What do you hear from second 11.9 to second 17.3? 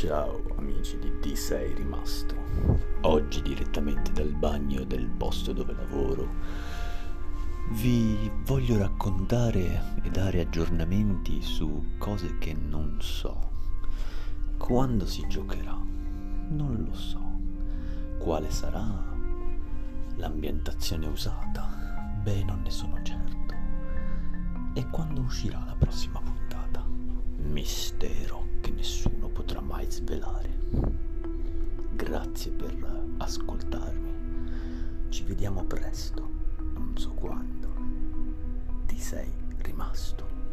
cose che non so. Quando si giocherà? Non lo so.